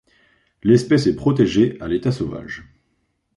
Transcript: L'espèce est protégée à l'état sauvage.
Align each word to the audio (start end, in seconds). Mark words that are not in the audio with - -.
L'espèce 0.63 1.05
est 1.05 1.15
protégée 1.15 1.79
à 1.79 1.87
l'état 1.87 2.11
sauvage. 2.11 2.65